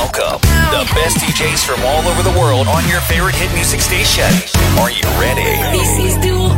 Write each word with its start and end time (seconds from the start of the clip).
Welcome, 0.00 0.40
the 0.72 0.90
best 0.94 1.18
DJs 1.18 1.62
from 1.62 1.84
all 1.84 2.00
over 2.08 2.22
the 2.22 2.34
world 2.40 2.68
on 2.68 2.88
your 2.88 3.02
favorite 3.02 3.34
hit 3.34 3.52
music 3.52 3.80
station. 3.80 4.24
Are 4.80 4.90
you 4.90 5.02
ready? 5.20 5.60
This 5.76 5.98
is 5.98 6.16
Dua 6.24 6.48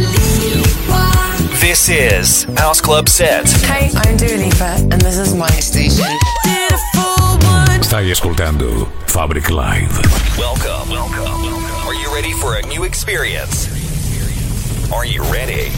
Lipa. 0.00 1.60
This 1.60 1.90
is 1.90 2.44
House 2.56 2.80
Club 2.80 3.10
Set. 3.10 3.50
Hey, 3.68 3.90
I'm 3.96 4.16
Dua 4.16 4.38
Lipa, 4.38 4.88
and 4.90 4.98
this 5.02 5.18
is 5.18 5.34
my 5.34 5.46
station. 5.60 6.06
Beautiful 6.42 7.36
one. 7.46 7.82
Stai 7.82 8.10
ascoltando 8.10 8.88
Fabric 9.06 9.50
Live. 9.50 9.92
Welcome. 10.38 10.88
Welcome. 10.88 11.54
Are 11.86 11.94
you 11.94 12.10
ready 12.14 12.32
for 12.32 12.56
a 12.56 12.62
new 12.62 12.84
experience? 12.84 13.68
Are 14.90 15.04
you 15.04 15.22
ready? 15.24 15.70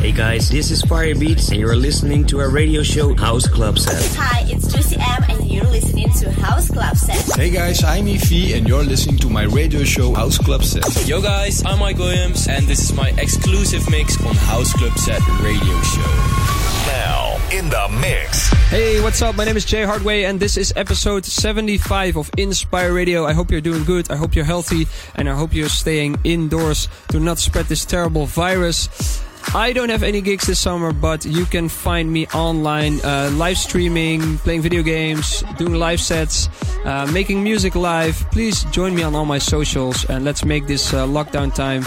Hey 0.00 0.12
guys, 0.12 0.48
this 0.48 0.70
is 0.70 0.80
Fire 0.80 1.14
Beats, 1.14 1.50
and 1.50 1.60
you're 1.60 1.76
listening 1.76 2.24
to 2.28 2.40
our 2.40 2.48
radio 2.48 2.82
show 2.82 3.14
House 3.14 3.46
Club 3.46 3.78
Set. 3.78 4.02
Hi, 4.16 4.46
it's 4.48 4.72
Juicy 4.72 4.96
M, 4.96 5.24
and 5.28 5.50
you're 5.50 5.66
listening 5.66 6.10
to 6.12 6.32
House 6.32 6.70
Club 6.70 6.96
Set. 6.96 7.36
Hey 7.38 7.50
guys, 7.50 7.84
I'm 7.84 8.06
Efi 8.06 8.56
and 8.56 8.66
you're 8.66 8.82
listening 8.82 9.18
to 9.18 9.28
my 9.28 9.42
radio 9.44 9.84
show 9.84 10.14
House 10.14 10.38
Club 10.38 10.64
Set. 10.64 11.06
Yo 11.06 11.20
guys, 11.20 11.62
I'm 11.66 11.80
Mike 11.80 11.98
Williams 11.98 12.48
and 12.48 12.66
this 12.66 12.80
is 12.80 12.94
my 12.94 13.10
exclusive 13.18 13.88
mix 13.90 14.16
on 14.24 14.34
House 14.36 14.72
Club 14.72 14.96
Set 14.96 15.20
Radio 15.42 15.82
Show. 15.82 16.50
Now, 16.86 17.36
in 17.52 17.68
the 17.68 17.86
mix. 18.00 18.48
Hey, 18.70 19.02
what's 19.02 19.20
up? 19.20 19.36
My 19.36 19.44
name 19.44 19.58
is 19.58 19.66
Jay 19.66 19.82
Hardway, 19.82 20.24
and 20.24 20.40
this 20.40 20.56
is 20.56 20.72
episode 20.76 21.26
75 21.26 22.16
of 22.16 22.30
Inspire 22.38 22.94
Radio. 22.94 23.26
I 23.26 23.34
hope 23.34 23.50
you're 23.50 23.60
doing 23.60 23.84
good. 23.84 24.10
I 24.10 24.16
hope 24.16 24.34
you're 24.34 24.46
healthy, 24.46 24.86
and 25.16 25.28
I 25.28 25.34
hope 25.34 25.52
you're 25.52 25.68
staying 25.68 26.16
indoors 26.24 26.88
to 27.10 27.20
not 27.20 27.38
spread 27.38 27.66
this 27.66 27.84
terrible 27.84 28.24
virus. 28.24 29.20
I 29.54 29.72
don't 29.72 29.88
have 29.88 30.02
any 30.02 30.20
gigs 30.20 30.46
this 30.46 30.60
summer, 30.60 30.92
but 30.92 31.24
you 31.24 31.44
can 31.44 31.68
find 31.68 32.12
me 32.12 32.26
online, 32.28 33.00
uh, 33.00 33.30
live 33.34 33.58
streaming, 33.58 34.38
playing 34.38 34.62
video 34.62 34.82
games, 34.82 35.42
doing 35.58 35.74
live 35.74 36.00
sets, 36.00 36.48
uh, 36.84 37.08
making 37.12 37.42
music 37.42 37.74
live. 37.74 38.14
Please 38.30 38.64
join 38.64 38.94
me 38.94 39.02
on 39.02 39.14
all 39.14 39.24
my 39.24 39.38
socials, 39.38 40.04
and 40.04 40.24
let's 40.24 40.44
make 40.44 40.66
this 40.66 40.94
uh, 40.94 41.06
lockdown 41.06 41.52
time 41.52 41.84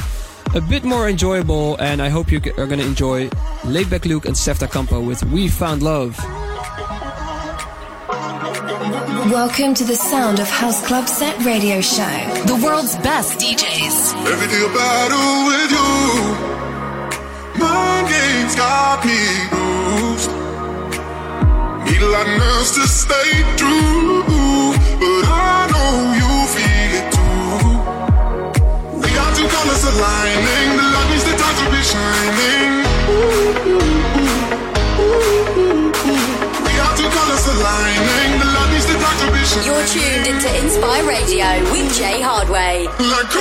a 0.55 0.61
bit 0.61 0.83
more 0.83 1.07
enjoyable. 1.07 1.77
And 1.77 2.01
I 2.01 2.09
hope 2.09 2.31
you 2.31 2.39
are 2.57 2.67
going 2.67 2.79
to 2.79 2.85
enjoy 2.85 3.29
Laidback 3.63 4.05
Luke 4.05 4.25
and 4.25 4.37
Steph 4.37 4.59
Campo 4.71 4.99
with 4.99 5.23
We 5.25 5.47
Found 5.47 5.83
Love. 5.83 6.17
Welcome 9.31 9.73
to 9.75 9.85
the 9.85 9.95
sound 9.95 10.39
of 10.39 10.49
House 10.49 10.85
Club 10.85 11.07
Set 11.07 11.45
Radio 11.45 11.79
Show. 11.79 12.03
The 12.45 12.59
world's 12.61 12.97
best 12.97 13.39
DJs. 13.39 14.13
Everything 14.29 14.69
about 14.69 15.11
with 15.47 15.71
you. 15.71 16.72
Mind 17.63 18.05
games 18.11 18.55
got 18.55 18.99
me 19.07 19.19
bruised. 19.51 20.31
Need 21.87 22.01
a 22.03 22.09
lot 22.15 22.27
of 22.27 22.35
nerves 22.43 22.71
to 22.77 22.83
stay 22.87 23.31
true. 23.55 24.23
But 24.99 25.25
I 25.31 25.67
know 25.71 25.91
you 26.19 26.29
feel 26.53 26.91
it 26.99 27.07
too. 27.15 27.79
We 28.99 29.09
got 29.15 29.31
two 29.37 29.47
colors 29.47 29.83
aligning. 29.91 30.69
The 30.79 30.85
light 30.93 31.07
needs 31.11 31.23
the 31.23 31.35
time 31.39 31.55
to 31.61 31.65
be 31.71 31.81
shining. 31.91 32.71
We 36.65 36.71
got 36.81 36.91
two 36.99 37.09
colors 37.17 37.45
aligning. 37.53 38.31
The 38.43 38.47
light 38.55 38.69
needs 38.73 38.87
the 38.91 38.97
time 38.99 39.17
to 39.23 39.27
be 39.31 39.41
shining. 39.47 39.67
You're 39.71 39.87
tuned 39.87 40.27
into 40.27 40.49
Inspire 40.63 41.05
Radio 41.07 41.47
with 41.71 41.87
Jay 41.95 42.19
Hardway. 42.19 42.87
Like 42.99 43.31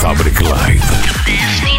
Fabric 0.00 0.40
Live. 0.40 1.69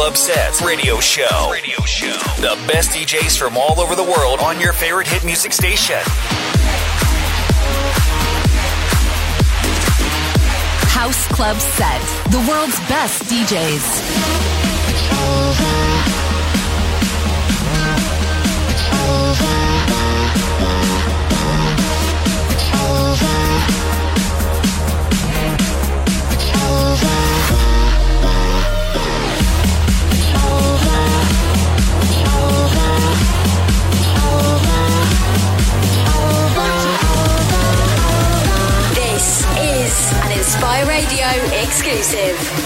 Club 0.00 0.16
Sets 0.16 0.62
Radio 0.62 0.98
Show. 0.98 1.50
Radio 1.52 1.78
Show. 1.84 2.16
The 2.40 2.58
best 2.66 2.92
DJs 2.92 3.38
from 3.38 3.58
all 3.58 3.78
over 3.78 3.94
the 3.94 4.02
world 4.02 4.40
on 4.40 4.58
your 4.58 4.72
favorite 4.72 5.06
hit 5.06 5.26
music 5.26 5.52
station. 5.52 5.98
House 10.88 11.26
Club 11.28 11.58
Set. 11.58 12.00
The 12.30 12.38
world's 12.48 12.78
best 12.88 13.24
DJs. 13.24 14.39
Spy 40.50 40.82
Radio 40.82 41.28
exclusive. 41.62 42.59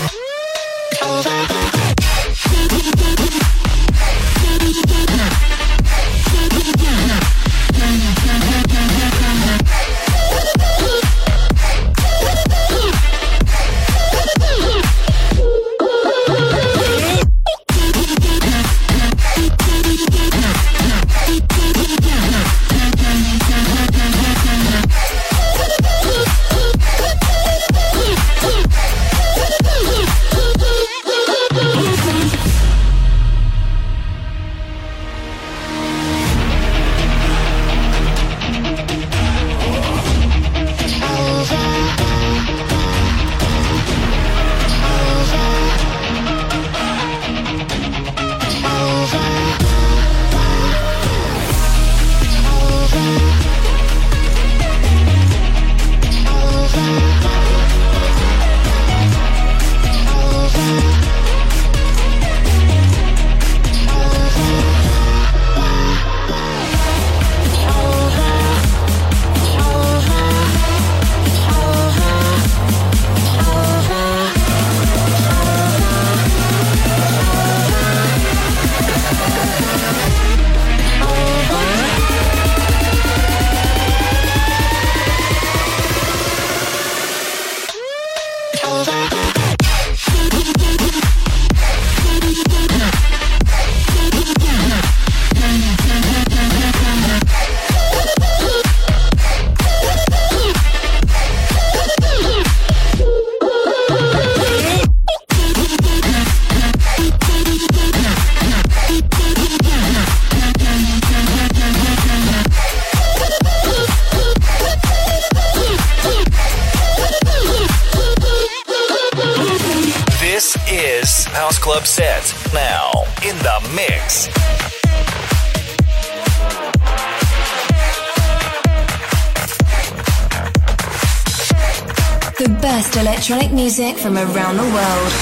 From 134.05 134.19
around 134.19 134.59
the 134.59 134.63
world. 134.63 135.13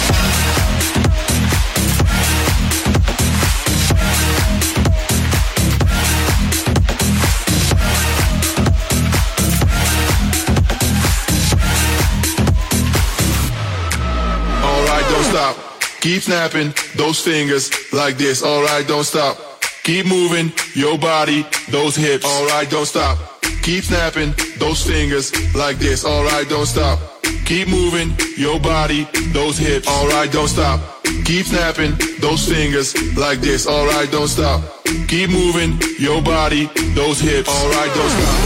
Alright, 14.64 15.08
don't 15.08 15.22
stop. 15.26 15.56
Keep 16.00 16.22
snapping 16.22 16.74
those 16.96 17.20
fingers 17.20 17.70
like 17.92 18.18
this. 18.18 18.42
Alright, 18.42 18.88
don't 18.88 19.04
stop. 19.04 19.62
Keep 19.84 20.06
moving 20.06 20.52
your 20.74 20.98
body, 20.98 21.46
those 21.70 21.94
hips. 21.94 22.26
Alright, 22.26 22.68
don't 22.68 22.86
stop. 22.86 23.16
Keep 23.62 23.84
snapping 23.84 24.34
those 24.58 24.84
fingers 24.84 25.30
like 25.54 25.78
this. 25.78 26.04
Alright, 26.04 26.48
don't 26.48 26.66
stop. 26.66 27.11
Keep 27.52 27.68
moving 27.68 28.16
your 28.38 28.58
body, 28.58 29.06
those 29.34 29.58
hips. 29.58 29.86
Alright, 29.86 30.32
don't 30.32 30.48
stop. 30.48 30.80
Keep 31.26 31.44
snapping 31.44 31.92
those 32.18 32.48
fingers 32.48 32.94
like 33.14 33.40
this. 33.40 33.66
Alright, 33.66 34.10
don't 34.10 34.26
stop. 34.26 34.62
Keep 35.06 35.28
moving 35.28 35.78
your 35.98 36.22
body, 36.22 36.70
those 36.94 37.20
hips. 37.20 37.50
Alright, 37.50 37.92
don't 37.94 38.08
stop. 38.08 38.38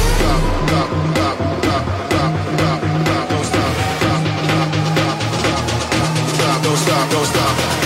Stop, 0.67 0.91
stop, 1.15 1.39
stop, 6.35 6.63
don't 6.65 6.77
stop, 6.77 7.11
don't 7.13 7.27
stop. 7.27 7.86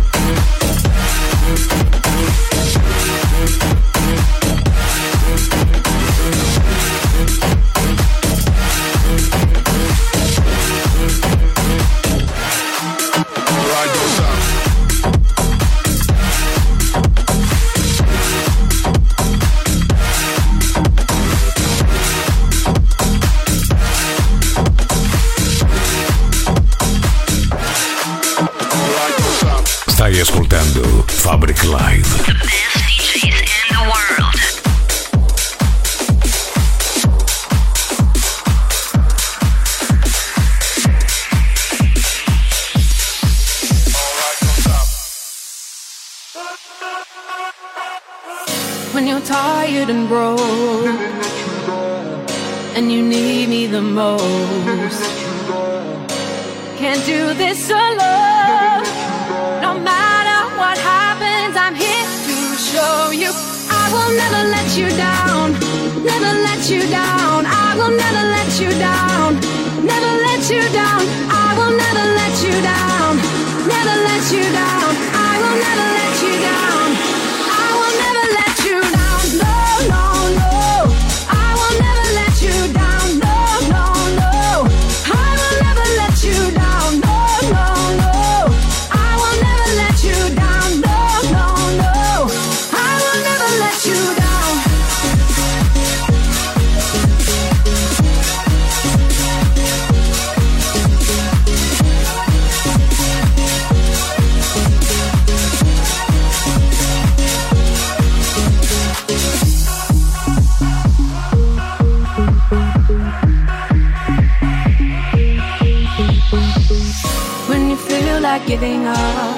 giving 118.51 118.85
up. 118.85 119.37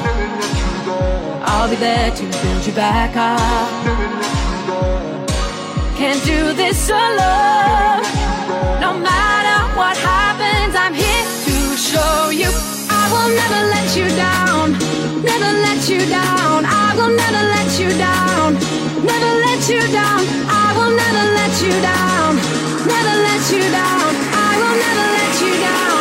I'll 1.46 1.70
be 1.70 1.76
there 1.76 2.10
to 2.10 2.24
build 2.42 2.66
you 2.66 2.74
back 2.74 3.12
up. 3.16 3.70
Can't 6.00 6.24
do 6.26 6.42
this 6.54 6.90
alone. 6.90 8.02
No 8.86 8.92
matter 9.10 9.60
what 9.78 9.96
happens, 9.98 10.74
I'm 10.84 10.96
here 10.96 11.26
to 11.46 11.56
show 11.90 12.32
you. 12.42 12.50
I 13.02 13.04
will 13.14 13.30
never 13.42 13.62
let 13.76 13.90
you 14.00 14.08
down. 14.18 14.66
Never 15.30 15.52
let 15.68 15.82
you 15.92 16.02
down. 16.10 16.66
I 16.66 16.90
will 16.98 17.14
never 17.24 17.44
let 17.56 17.70
you 17.82 17.90
down. 18.10 18.48
Never 19.12 19.32
let 19.46 19.62
you 19.74 19.82
down. 20.02 20.22
I 20.64 20.68
will 20.78 20.94
never 21.04 21.26
let 21.40 21.54
you 21.66 21.74
down. 21.92 22.32
Never 22.94 23.16
let 23.30 23.44
you 23.54 23.64
down. 23.80 24.10
I 24.48 24.52
will 24.62 24.78
never 24.86 25.06
let 25.18 25.34
you 25.46 25.54
down. 25.68 25.93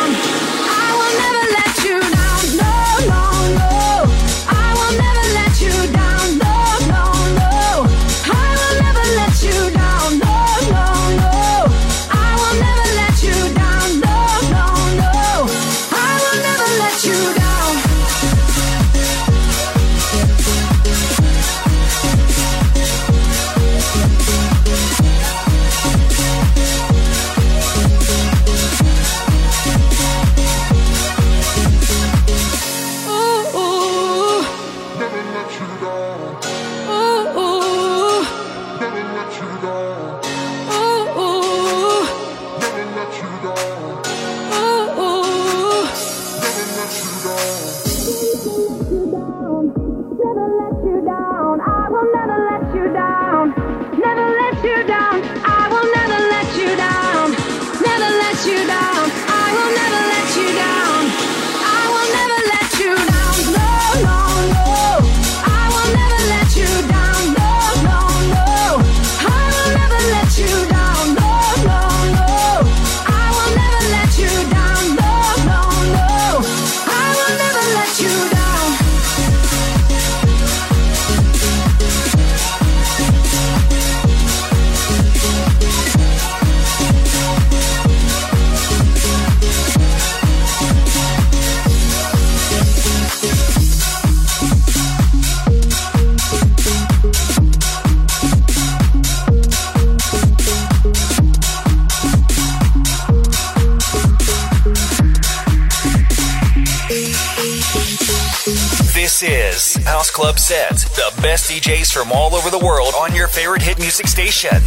Club 110.13 110.37
sets. 110.37 110.83
The 110.95 111.21
best 111.23 111.49
DJs 111.49 111.91
from 111.91 112.11
all 112.11 112.35
over 112.35 112.51
the 112.51 112.59
world 112.63 112.93
on 112.93 113.15
your 113.15 113.27
favorite 113.27 113.63
hit 113.63 113.79
music 113.79 114.07
station. 114.07 114.61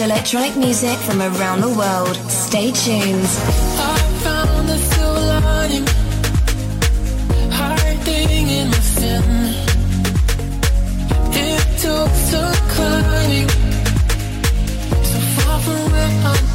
electronic 0.00 0.56
music 0.56 0.98
from 0.98 1.22
around 1.22 1.60
the 1.60 1.70
world. 1.70 2.16
Stay 2.28 2.72
tuned. 2.72 4.03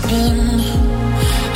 spin. 0.10 0.39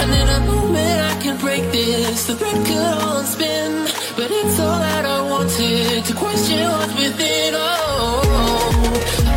And 0.02 0.12
in 0.22 0.28
a 0.30 0.40
moment 0.46 1.00
I 1.12 1.16
can 1.22 1.38
break 1.38 1.64
this. 1.72 2.26
The 2.28 2.36
thread 2.36 2.66
could 2.66 2.78
all 2.78 3.22
unspin, 3.22 3.72
but 4.18 4.30
it's 4.32 4.60
all 4.60 4.80
that 4.80 5.06
I 5.06 5.22
wanted 5.32 6.06
to 6.06 6.14
question 6.14 6.60
what's 6.76 6.94
within. 6.96 7.54
Oh, 7.56 7.62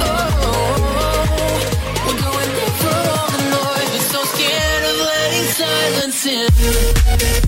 oh, 0.05 0.45
oh, 0.47 1.13
we're 2.05 2.21
going 2.27 2.51
through 2.79 3.07
all 3.17 3.29
the 3.37 3.43
noise. 3.57 3.91
We're 3.95 4.11
so 4.15 4.21
scared 4.35 4.85
of 4.91 4.97
letting 5.11 5.47
silence 5.61 6.27
in. 7.43 7.46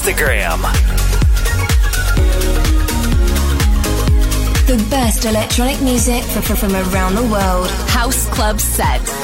Instagram. 0.00 0.62
The 4.66 4.86
best 4.88 5.26
electronic 5.26 5.82
music 5.82 6.22
from 6.24 6.74
around 6.74 7.16
the 7.16 7.22
world. 7.22 7.68
House 7.90 8.26
Club 8.30 8.60
sets. 8.60 9.19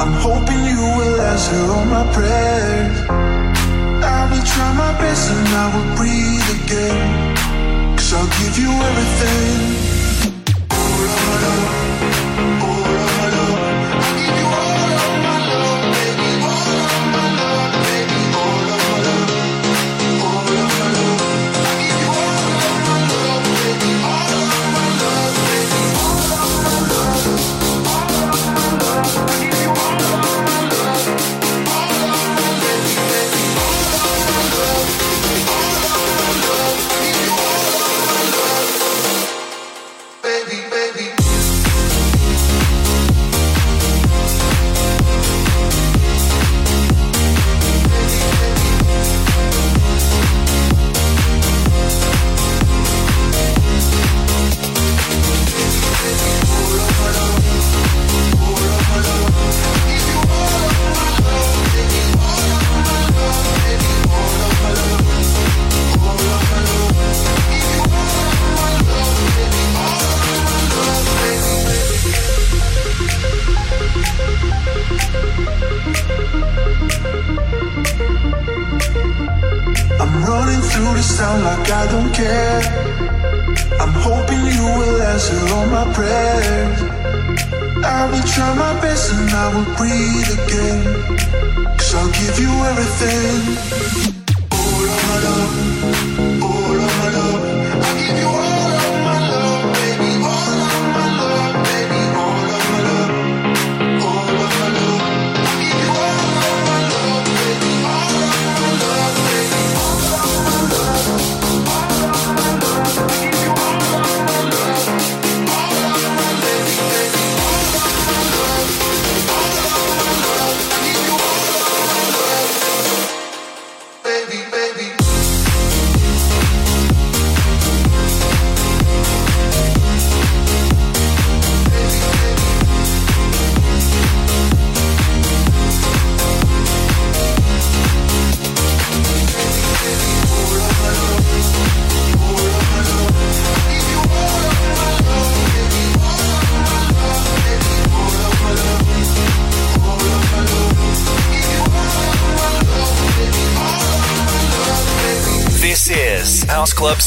I'm 0.00 0.14
hoping 0.14 0.64
you 0.64 0.80
will 0.96 1.20
answer 1.20 1.60
all 1.74 1.84
my 1.84 2.10
prayers. 2.14 2.96
I 4.02 4.20
will 4.30 4.46
try 4.52 4.72
my 4.72 4.92
best 4.98 5.30
and 5.30 5.48
I 5.48 5.66
will 5.74 5.96
breathe 5.98 6.48
again. 6.64 7.36
Cause 7.98 8.14
I'll 8.14 8.26
give 8.40 8.56
you 8.58 8.70
everything. 8.70 9.80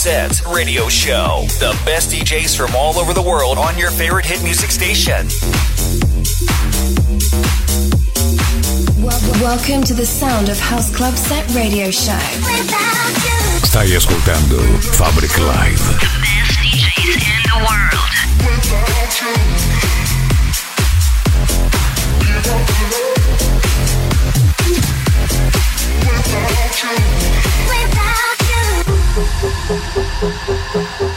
Sets 0.04 0.44
Radio 0.46 0.90
Show. 0.90 1.46
The 1.60 1.72
best 1.86 2.12
DJs 2.12 2.58
from 2.58 2.76
all 2.76 3.00
over 3.00 3.14
the 3.14 3.22
world 3.22 3.58
on 3.58 3.78
your 3.78 3.90
favorite 3.90 4.26
hit 4.26 4.44
music 4.44 4.70
station. 4.70 5.30
Welcome 9.40 9.82
to 9.84 9.94
the 9.94 10.06
sound 10.06 10.50
of 10.50 10.60
House 10.60 10.94
Club 10.94 11.14
Set 11.16 11.50
Radio 11.56 11.90
Show. 11.90 12.20
Stai 13.64 13.96
ascoltando 13.96 14.60
Fabric 15.00 15.38
Live. 15.38 15.80
The 15.80 16.12
best 16.20 16.60
DJs 16.60 17.24
in 17.24 17.40
the 17.48 17.64
world. 17.64 18.12
Without 26.12 26.76
you. 26.84 27.00
Without 27.70 28.38
you. 29.44 29.53
Thank 30.24 31.00
you. 31.00 31.13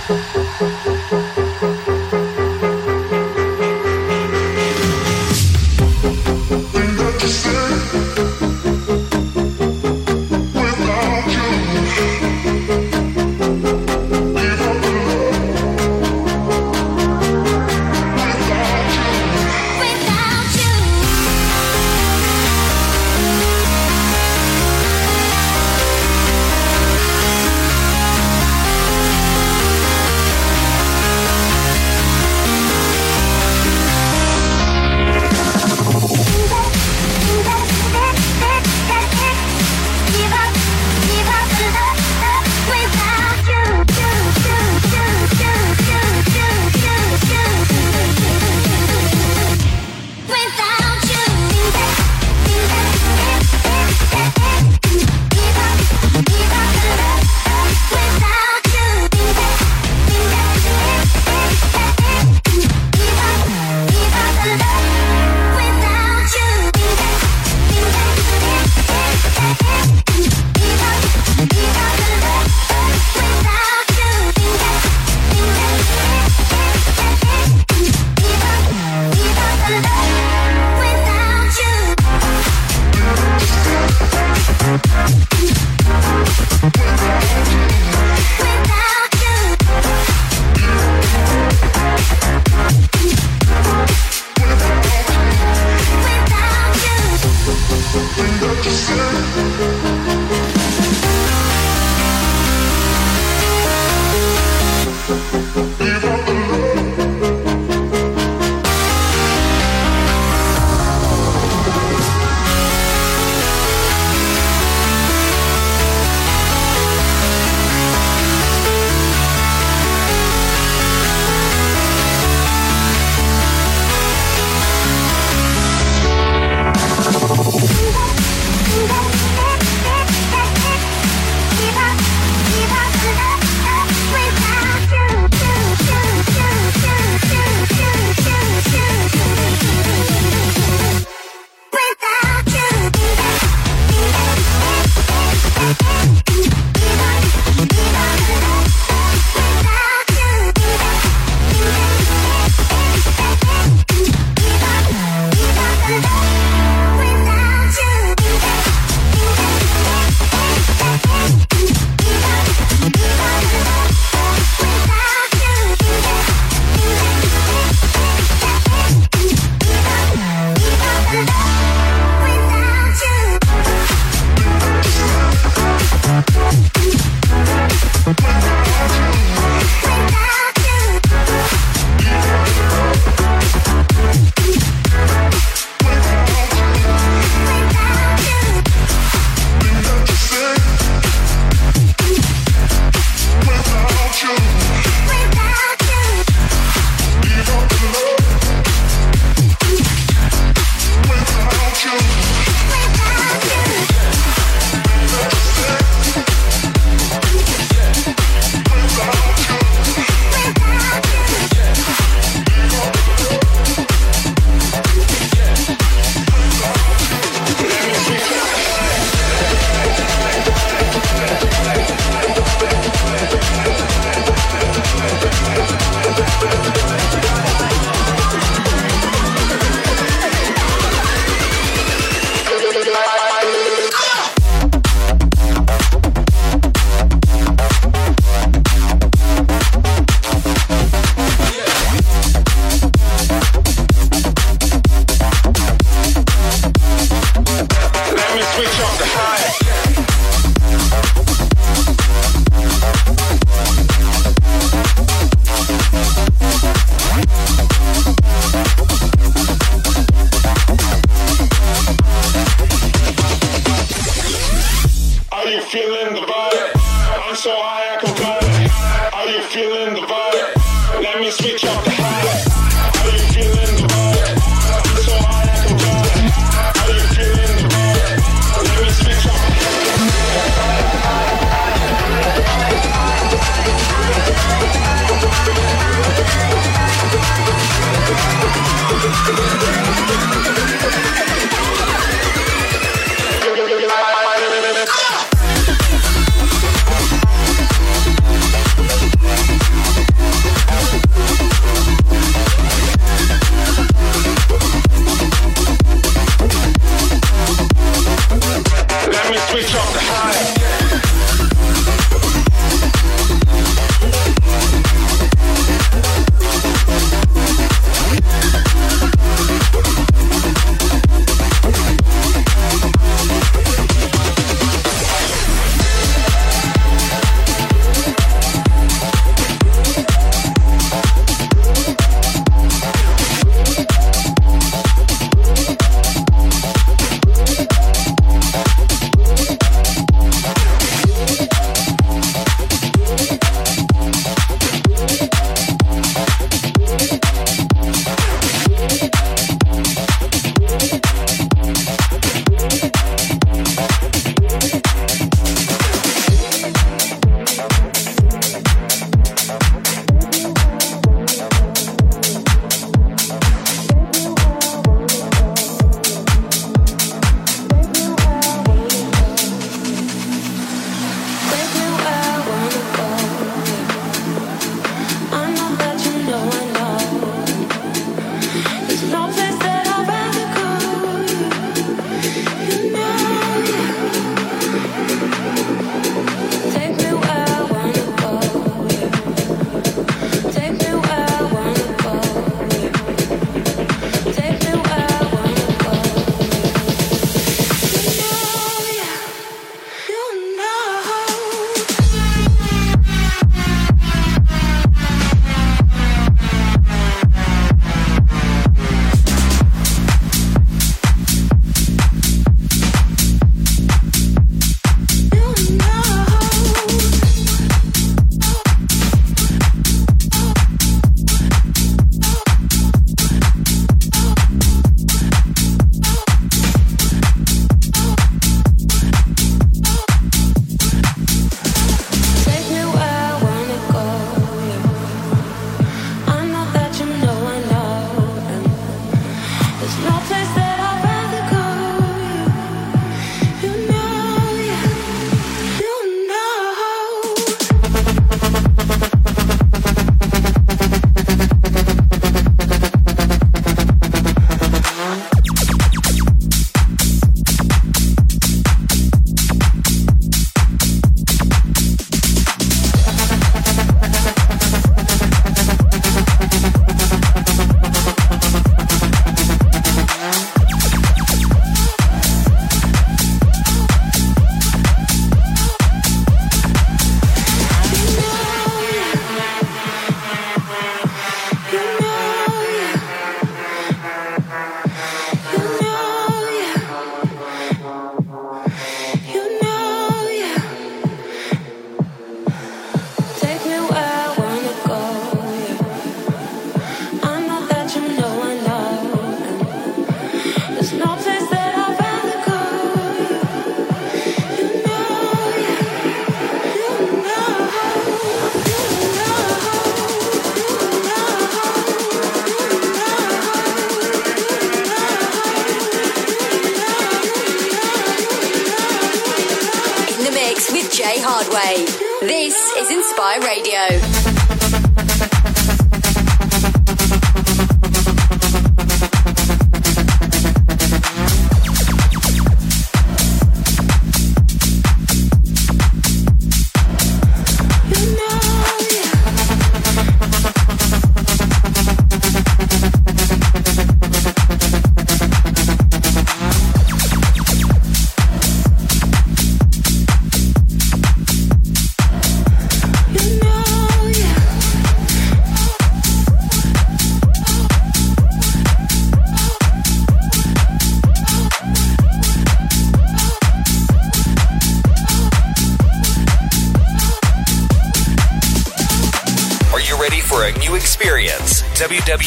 Radio. 523.40 524.25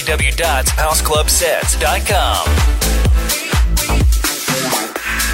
www.houseclubsets.com. 0.09 2.49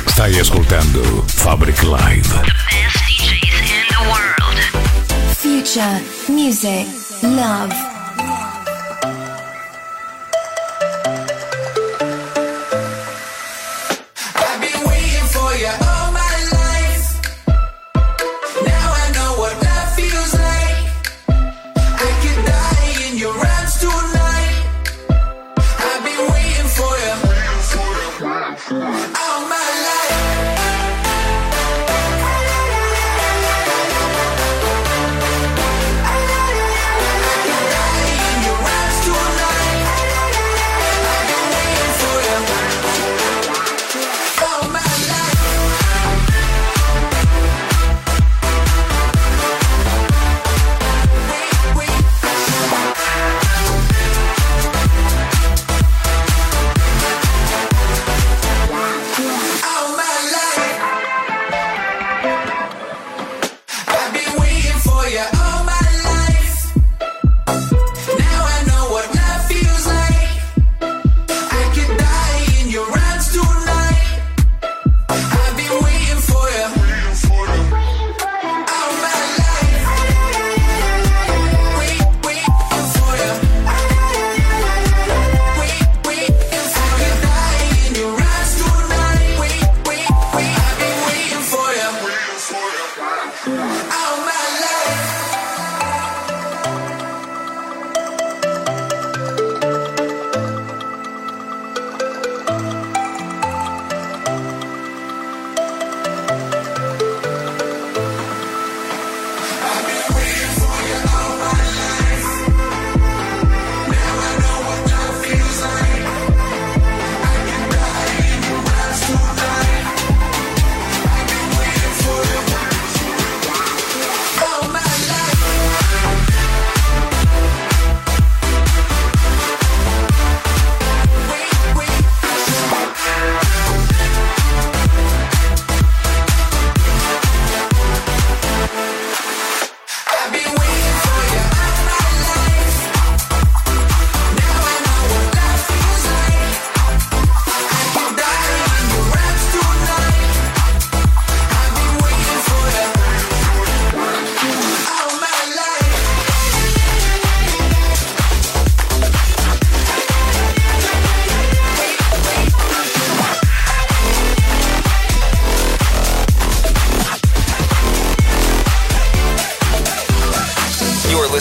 Stai 0.07 0.39
ascoltando 0.39 1.23
Fabric 1.27 1.81
Live. 1.83 2.27
The 2.27 2.41
best 2.41 2.97
DJs 3.07 3.71
in 3.71 3.85
the 3.89 4.01
world. 4.11 4.59
Future, 5.38 6.01
music, 6.27 6.88
love. 7.21 7.94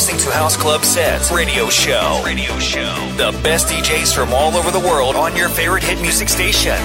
listening 0.05 0.21
to 0.21 0.37
House 0.37 0.55
Club 0.55 0.85
Sets 0.85 1.33
Radio 1.33 1.71
Show. 1.71 2.21
Radio 2.27 2.59
Show. 2.59 2.95
The 3.17 3.31
best 3.43 3.69
DJs 3.69 4.14
from 4.14 4.35
all 4.35 4.55
over 4.55 4.71
the 4.71 4.79
world 4.79 5.17
on 5.17 5.35
your 5.35 5.49
favorite 5.49 5.83
hit 5.83 5.99
music 5.99 6.29
station. 6.29 6.77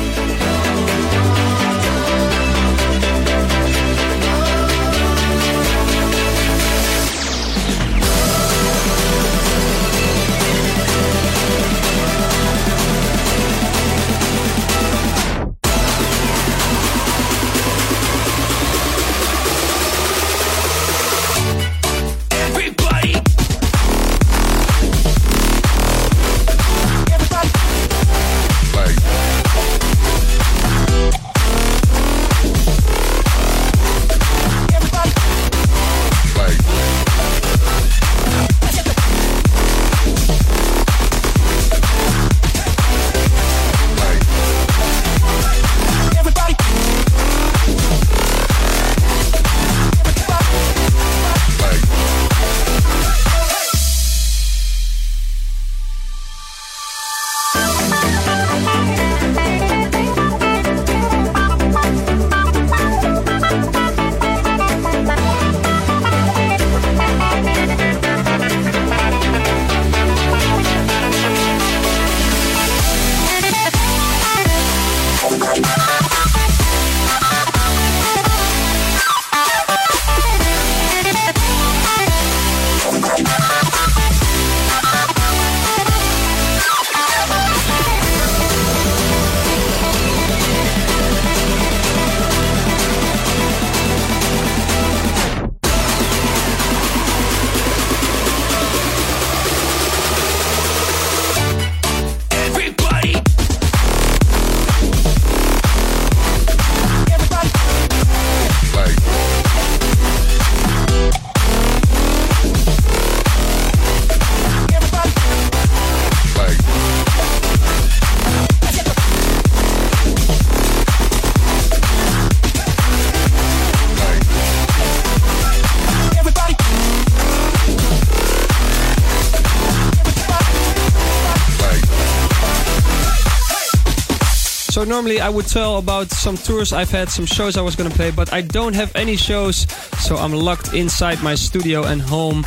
normally 134.90 135.22
I 135.22 135.30
would 135.30 135.48
tell 135.48 135.78
about 135.78 136.10
some 136.10 136.36
tours 136.36 136.74
I've 136.74 136.90
had, 136.90 137.10
some 137.10 137.26
shows 137.26 137.56
I 137.58 137.62
was 137.62 137.76
going 137.76 137.90
to 137.90 137.96
play, 137.96 138.10
but 138.10 138.34
I 138.34 138.42
don't 138.42 138.74
have 138.74 138.92
any 138.96 139.16
shows, 139.16 139.70
so 140.04 140.18
I'm 140.18 140.34
locked 140.34 140.74
inside 140.74 141.22
my 141.22 141.36
studio 141.36 141.84
and 141.84 142.02
home. 142.02 142.46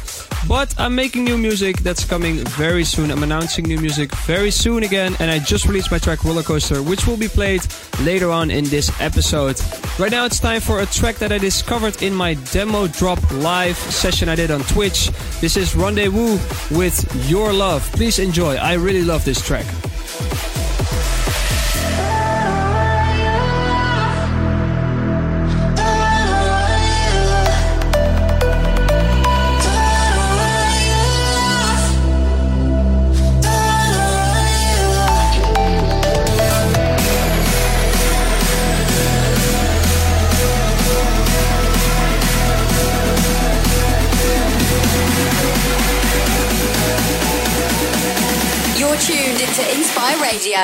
But 0.49 0.74
I'm 0.76 0.95
making 0.95 1.22
new 1.22 1.38
music 1.38 1.78
that's 1.78 2.05
coming 2.05 2.38
very 2.59 2.82
soon. 2.82 3.12
I'm 3.12 3.22
announcing 3.22 3.64
new 3.64 3.78
music 3.78 4.12
very 4.26 4.51
soon 4.51 4.82
again, 4.82 5.14
and 5.20 5.30
I 5.30 5.38
just 5.38 5.66
released 5.66 5.93
my 5.93 5.99
track 5.99 6.24
Roller 6.24 6.43
Coaster, 6.43 6.82
which 6.82 7.07
will 7.07 7.16
be 7.16 7.28
played 7.28 7.62
later 8.01 8.30
on 8.30 8.51
in 8.51 8.64
this 8.64 8.90
episode. 9.01 9.61
Right 10.01 10.11
now, 10.11 10.24
it's 10.24 10.40
time 10.40 10.61
for 10.61 10.80
a 10.80 10.86
track 10.86 11.16
that 11.16 11.30
I 11.30 11.38
discovered 11.38 12.03
in 12.03 12.12
my 12.12 12.34
demo 12.51 12.88
drop 12.88 13.20
live 13.30 13.76
session 13.76 14.28
I 14.28 14.34
did 14.34 14.51
on 14.51 14.62
Twitch. 14.64 15.11
This 15.40 15.57
is 15.57 15.76
Rendezvous 15.76 16.38
with 16.76 17.30
Your 17.30 17.53
Love. 17.53 17.88
Please 17.93 18.18
enjoy, 18.18 18.57
I 18.57 18.74
really 18.74 19.03
love 19.03 19.24
this 19.24 19.40
track. 19.40 19.66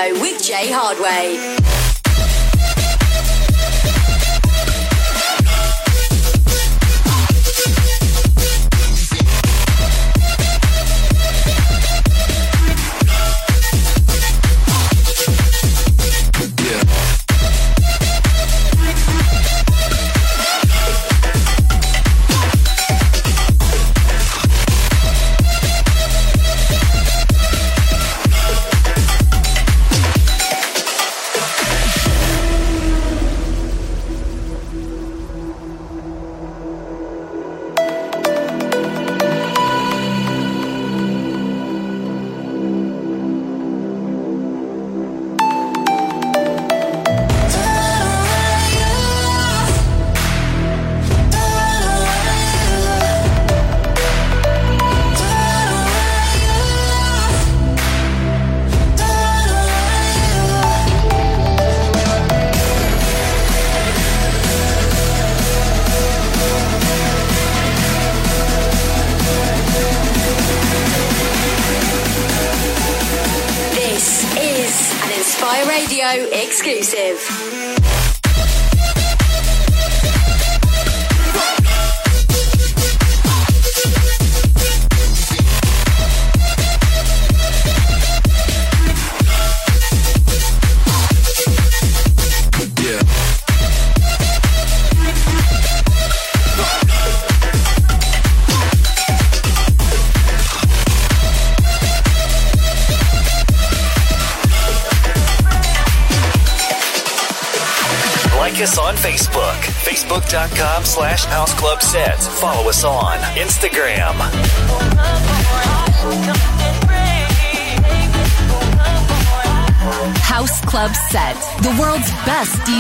With 0.07 0.41
Jay 0.41 0.71
Hardway. 0.71 1.58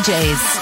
DJs. 0.08 0.57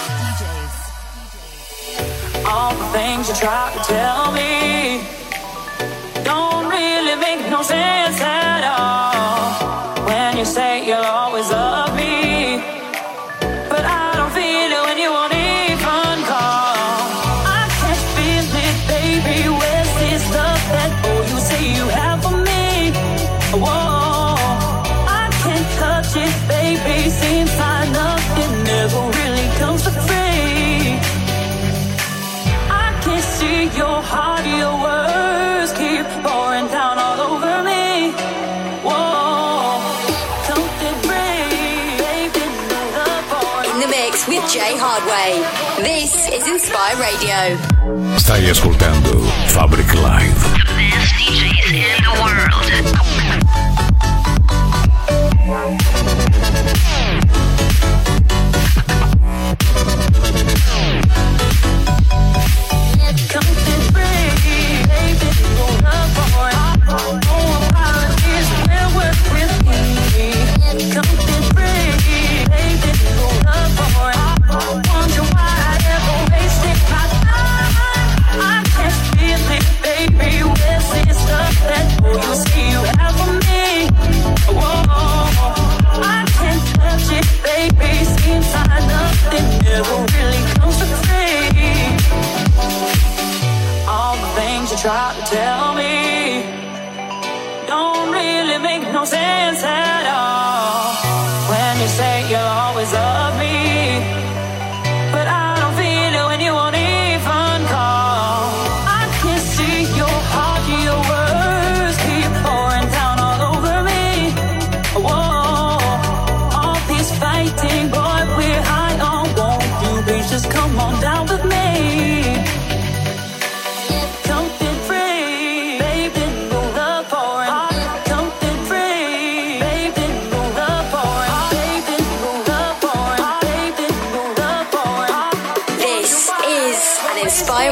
This 45.27 46.29
is 46.29 46.47
Inspire 46.47 46.95
Radio. 46.95 48.17
Stai 48.17 48.49
ascoltando 48.49 49.19
Fabric 49.47 49.93
Live. 49.95 50.36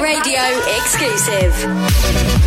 Radio 0.02 0.41
exclusive. 0.78 2.45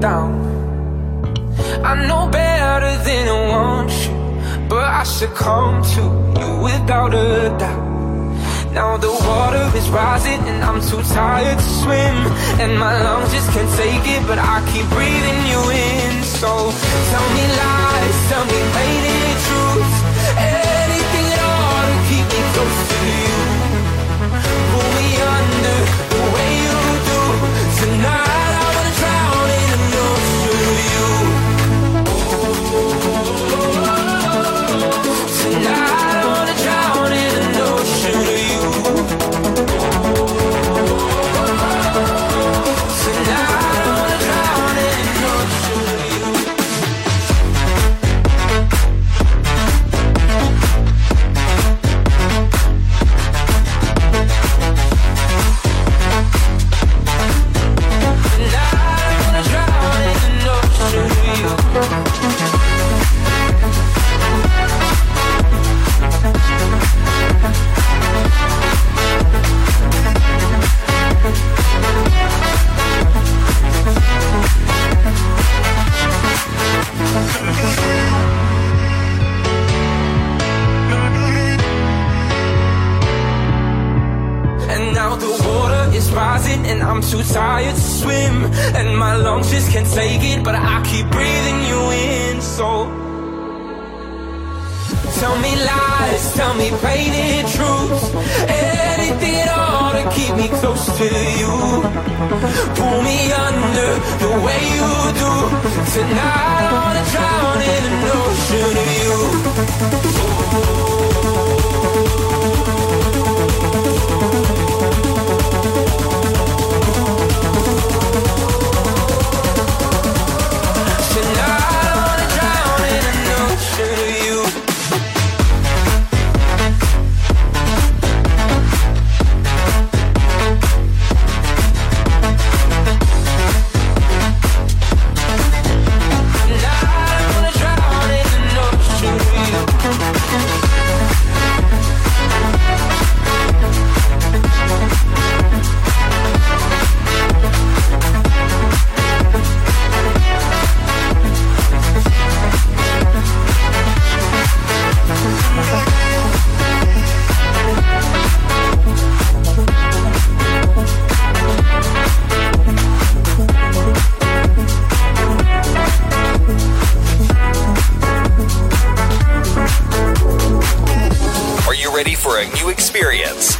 down. 0.00 0.30
I 1.84 1.94
know 2.06 2.28
better 2.28 2.92
than 3.04 3.28
I 3.28 3.48
want 3.48 3.90
you, 4.04 4.68
but 4.68 4.84
I 4.84 5.02
succumb 5.04 5.82
to 5.94 6.02
you 6.40 6.62
without 6.62 7.14
a 7.14 7.56
doubt. 7.58 7.86
Now 8.72 8.98
the 8.98 9.10
water 9.10 9.70
is 9.74 9.88
rising 9.88 10.40
and 10.50 10.62
I'm 10.62 10.82
too 10.82 11.02
tired 11.14 11.56
to 11.56 11.68
swim 11.80 12.16
And 12.60 12.78
my 12.78 12.92
lungs 13.02 13.32
just 13.32 13.50
can't 13.52 13.72
take 13.74 14.04
it 14.04 14.26
but 14.26 14.38
I 14.38 14.60
keep 14.70 14.86
breathing 14.90 15.40
you 15.52 15.62
in 15.72 16.22
So 16.22 16.50
tell 17.10 17.26
me 17.36 17.44
lies, 17.56 18.16
tell 18.28 18.44
me 18.44 18.60
waiting 18.76 19.25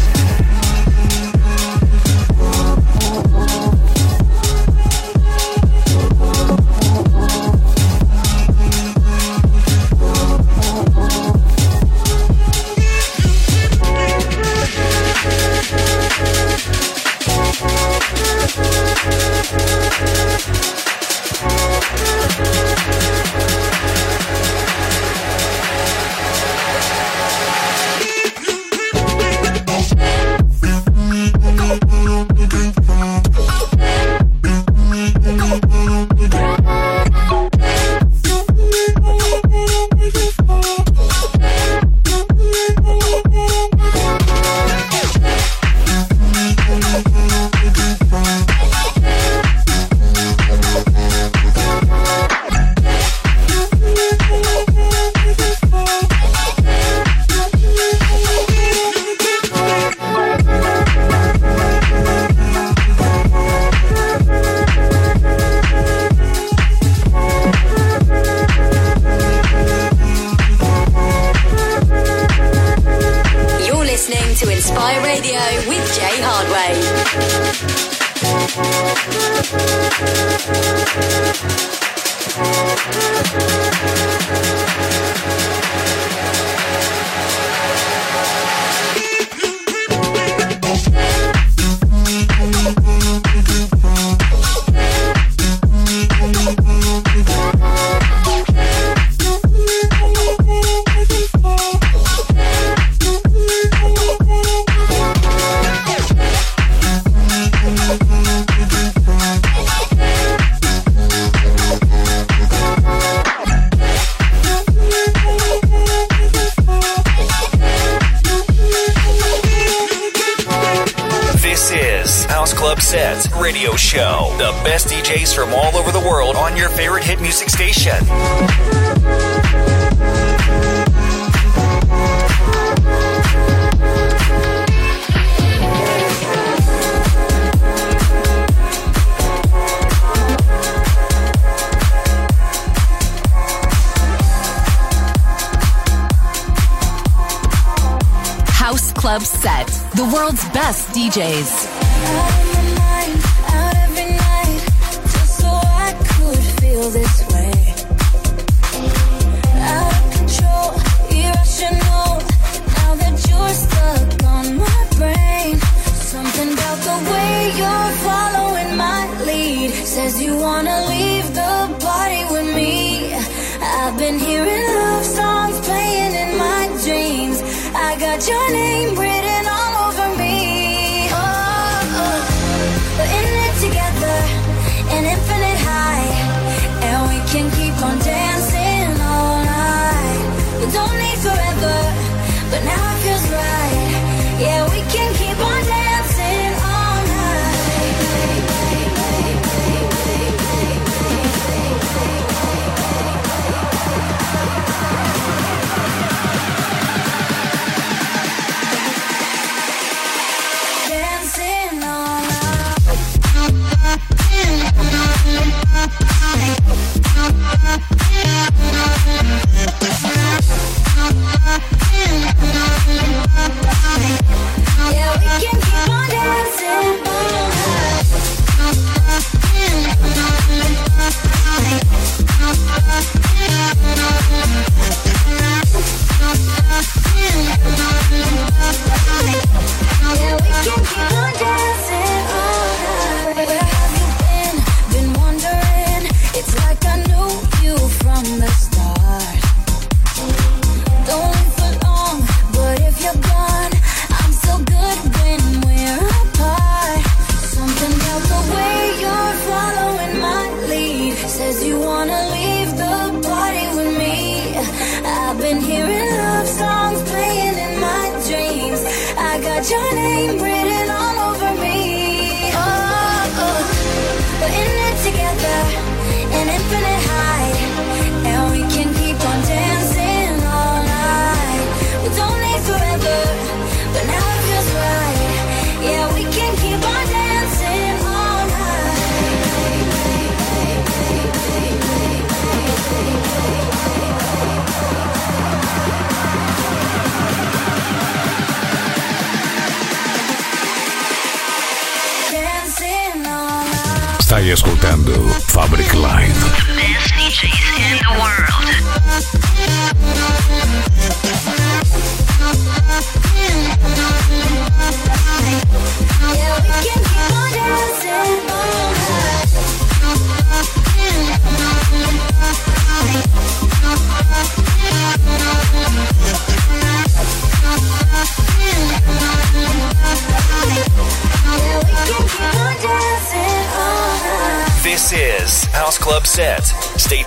DJs. 151.15 151.54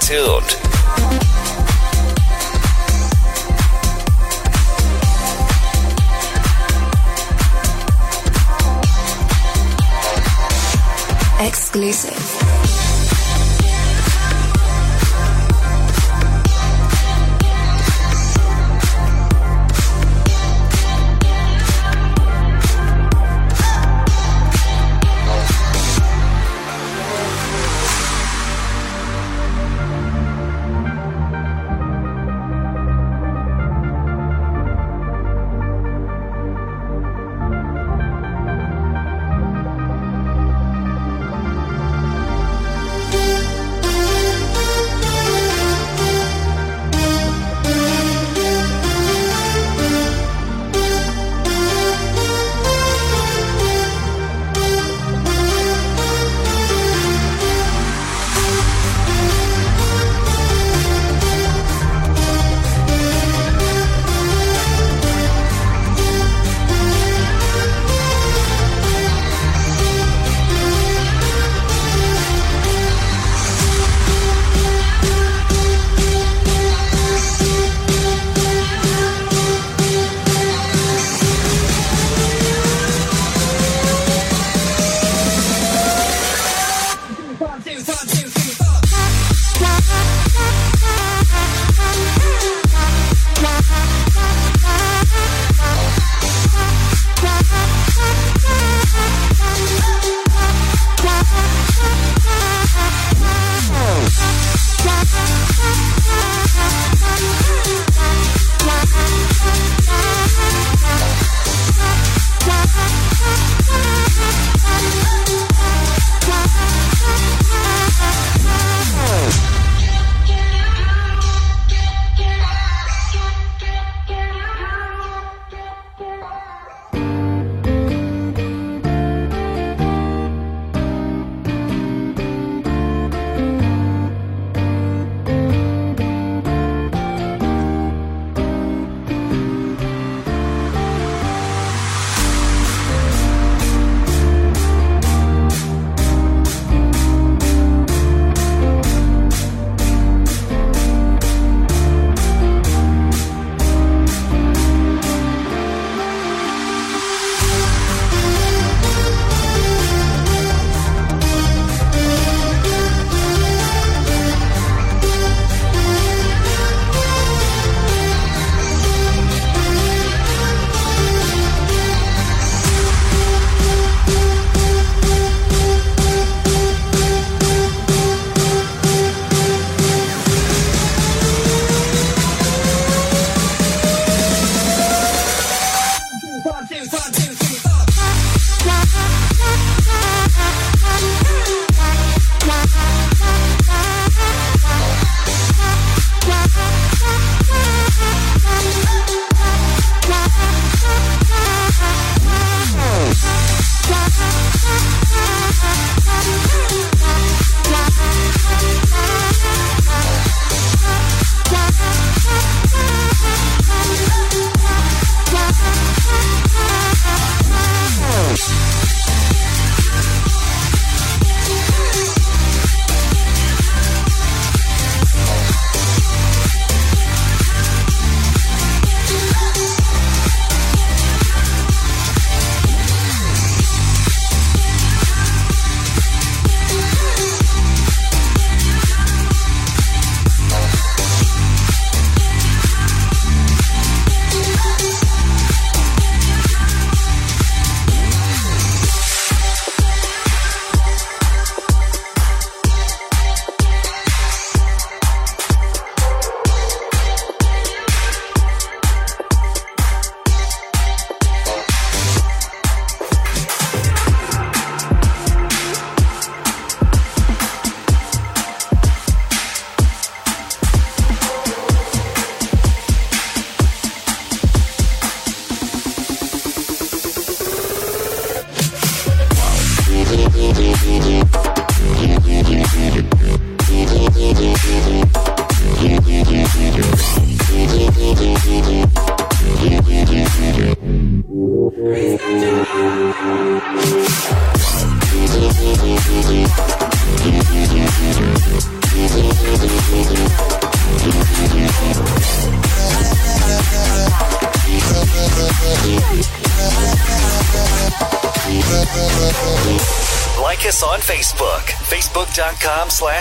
Stay 0.08 0.67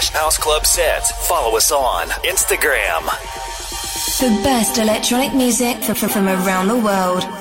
slash 0.08 0.22
House 0.22 0.38
Club 0.38 0.66
Sets. 0.66 1.12
Follow 1.28 1.58
us 1.58 1.72
on 1.72 2.08
Instagram. 2.24 3.04
The 4.20 4.42
best 4.44 4.78
electronic 4.78 5.34
music 5.34 5.84
from, 5.84 6.28
around 6.28 6.68
the 6.68 6.78
world. 6.78 7.37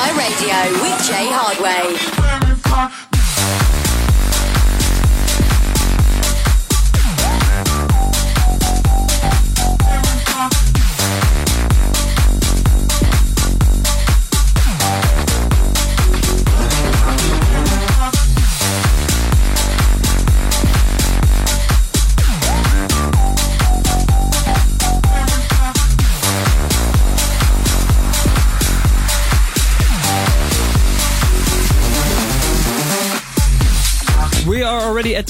Into 0.00 0.16
Radio 0.16 0.80
with 0.80 0.96
Jay 1.06 1.28
Hardway. 1.28 3.09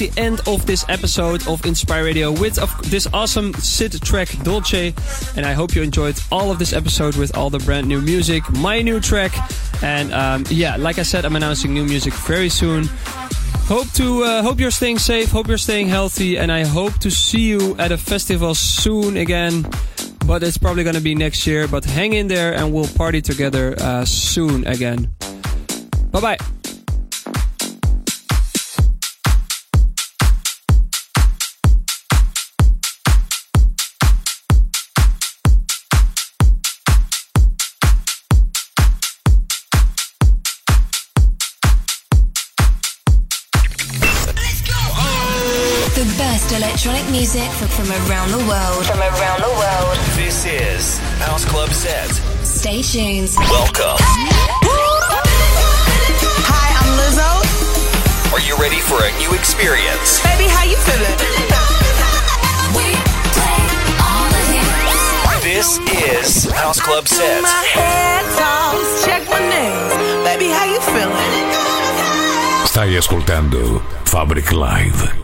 The 0.00 0.10
end 0.18 0.40
of 0.46 0.64
this 0.64 0.82
episode 0.88 1.46
of 1.46 1.64
Inspire 1.66 2.04
Radio 2.04 2.32
with 2.32 2.56
this 2.90 3.06
awesome 3.12 3.52
Sid 3.54 4.00
track 4.00 4.28
Dolce. 4.42 4.94
And 5.36 5.44
I 5.44 5.52
hope 5.52 5.74
you 5.74 5.82
enjoyed 5.82 6.18
all 6.32 6.50
of 6.50 6.58
this 6.58 6.72
episode 6.72 7.16
with 7.16 7.36
all 7.36 7.50
the 7.50 7.58
brand 7.58 7.86
new 7.86 8.00
music, 8.00 8.42
my 8.50 8.80
new 8.80 8.98
track. 8.98 9.32
And 9.82 10.10
um, 10.14 10.44
yeah, 10.48 10.76
like 10.76 10.98
I 10.98 11.02
said, 11.02 11.26
I'm 11.26 11.36
announcing 11.36 11.74
new 11.74 11.84
music 11.84 12.14
very 12.14 12.48
soon. 12.48 12.88
Hope 13.68 13.92
to 13.92 14.24
uh, 14.24 14.42
hope 14.42 14.58
you're 14.58 14.70
staying 14.70 14.98
safe, 14.98 15.30
hope 15.30 15.48
you're 15.48 15.58
staying 15.58 15.88
healthy, 15.88 16.38
and 16.38 16.50
I 16.50 16.64
hope 16.64 16.98
to 17.00 17.10
see 17.10 17.42
you 17.42 17.76
at 17.78 17.92
a 17.92 17.98
festival 17.98 18.54
soon 18.54 19.18
again. 19.18 19.68
But 20.26 20.42
it's 20.42 20.56
probably 20.56 20.82
gonna 20.82 21.02
be 21.02 21.14
next 21.14 21.46
year. 21.46 21.68
But 21.68 21.84
hang 21.84 22.14
in 22.14 22.26
there, 22.26 22.54
and 22.54 22.72
we'll 22.72 22.88
party 22.88 23.20
together 23.20 23.76
uh, 23.78 24.06
soon 24.06 24.66
again. 24.66 25.14
Bye 26.10 26.20
bye. 26.20 26.59
Electronic 46.82 47.12
music 47.12 47.50
from, 47.52 47.68
from 47.68 47.90
around 48.08 48.30
the 48.30 48.38
world. 48.48 48.86
From 48.86 49.00
around 49.00 49.40
the 49.42 49.52
world. 49.52 49.98
This 50.16 50.46
is 50.46 50.96
House 51.20 51.44
Club 51.44 51.68
Set. 51.70 52.08
Stay 52.42 52.80
tuned. 52.80 53.28
Welcome. 53.52 54.00
Hi, 56.48 56.72
I'm 56.80 56.88
Lizzo. 56.96 58.32
Are 58.32 58.40
you 58.40 58.56
ready 58.56 58.80
for 58.80 58.96
a 58.96 59.12
new 59.20 59.36
experience? 59.36 60.24
Baby, 60.24 60.48
how 60.48 60.64
you 60.64 60.76
feeling? 60.88 61.20
This 65.42 65.78
is 66.08 66.50
House 66.50 66.80
Club 66.80 67.06
Set. 67.06 67.42
My 67.42 67.64
head 67.76 68.24
toss, 68.40 69.04
check 69.04 69.28
my 69.28 69.40
nails. 69.40 69.92
Baby, 70.24 70.48
how 70.48 70.64
you 70.64 70.80
feeling? 70.80 71.44
Stai 72.64 72.96
ascoltando 72.96 73.82
Fabric 74.04 74.52
Live. 74.52 75.19